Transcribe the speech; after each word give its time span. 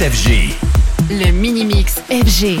FG. 0.00 0.54
Le 1.10 1.30
mini 1.32 1.66
mix 1.66 1.96
FG. 2.08 2.58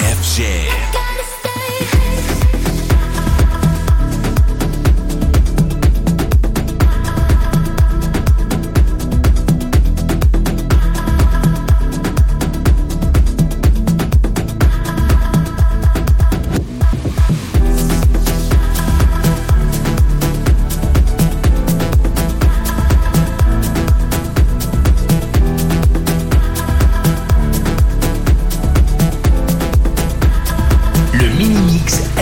FG. 0.00 1.05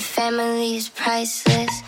Family's 0.00 0.06
family 0.06 0.76
is 0.76 0.88
priceless. 0.88 1.82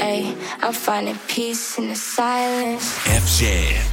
Hey, 0.00 0.34
I'm 0.60 0.72
finding 0.72 1.18
peace 1.28 1.78
in 1.78 1.88
the 1.88 1.94
silence. 1.94 2.98
FJ. 3.06 3.91